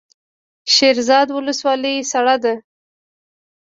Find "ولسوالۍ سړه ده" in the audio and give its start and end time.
1.37-2.53